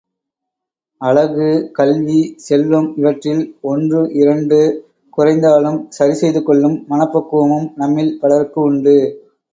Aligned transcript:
அழகு, 1.01 1.49
கல்வி, 1.71 2.17
செல்வம் 2.37 2.89
இவற்றில் 2.97 3.43
ஒன்று 3.63 4.01
இரண்டு 4.13 4.59
குறைந்தாலும் 5.17 5.79
சரி 5.89 6.13
செய்துகொள்ளும் 6.13 6.77
மனப்பக்குவமும் 6.89 7.69
நம்மில் 7.75 8.13
பலர்க்கு 8.21 8.61
உண்டு. 8.63 8.97